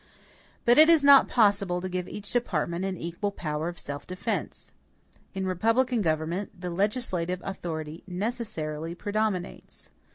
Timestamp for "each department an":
2.11-2.97